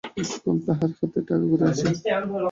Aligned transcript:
এখন 0.21 0.55
তাহার 0.65 0.91
হাতে 0.91 1.19
টাকাকড়ি 1.27 1.63
আসে। 1.69 1.87